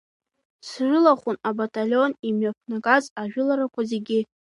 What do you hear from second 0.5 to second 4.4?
Срылахәын абаталион имҩаԥнагоз ажәыларақәа зегьы.